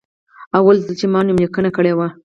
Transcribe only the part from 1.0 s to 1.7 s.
ما نوملیکنه